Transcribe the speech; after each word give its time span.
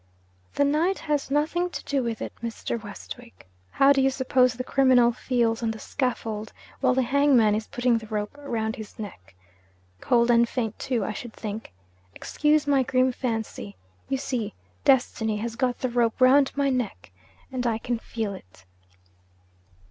'The 0.55 0.63
night 0.65 0.97
has 0.97 1.29
nothing 1.29 1.69
to 1.69 1.83
do 1.83 2.01
with 2.01 2.23
it, 2.23 2.33
Mr. 2.41 2.83
Westwick. 2.83 3.47
How 3.69 3.93
do 3.93 4.01
you 4.01 4.09
suppose 4.09 4.55
the 4.55 4.63
criminal 4.63 5.11
feels 5.11 5.61
on 5.61 5.69
the 5.69 5.77
scaffold, 5.77 6.53
while 6.79 6.95
the 6.95 7.03
hangman 7.03 7.53
is 7.53 7.67
putting 7.67 7.99
the 7.99 8.07
rope 8.07 8.35
around 8.39 8.77
his 8.77 8.97
neck? 8.97 9.35
Cold 9.99 10.31
and 10.31 10.49
faint, 10.49 10.79
too, 10.79 11.05
I 11.05 11.13
should 11.13 11.33
think. 11.33 11.71
Excuse 12.15 12.65
my 12.65 12.81
grim 12.81 13.11
fancy. 13.11 13.75
You 14.09 14.17
see, 14.17 14.55
Destiny 14.85 15.37
has 15.37 15.55
got 15.55 15.77
the 15.81 15.89
rope 15.89 16.19
round 16.19 16.51
my 16.55 16.71
neck 16.71 17.11
and 17.51 17.67
I 17.67 17.77
feel 17.77 18.33
it.' 18.33 18.65